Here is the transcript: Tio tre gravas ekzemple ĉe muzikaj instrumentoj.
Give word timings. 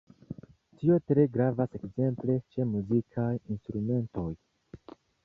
Tio 0.77 0.95
tre 1.11 1.25
gravas 1.35 1.77
ekzemple 1.79 2.37
ĉe 2.55 2.67
muzikaj 2.71 3.29
instrumentoj. 3.57 4.29